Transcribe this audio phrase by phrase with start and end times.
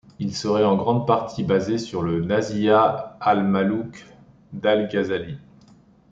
[0.17, 4.03] Il serait en grande partie basé sur le Nasîhat al-Mulûk
[4.51, 5.37] d'Al-Ghazâlî.